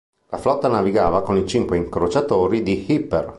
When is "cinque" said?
1.45-1.77